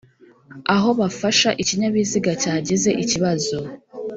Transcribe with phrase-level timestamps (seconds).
[0.75, 3.57] Aho bafasha ikinyabiziga cyagize ikibazo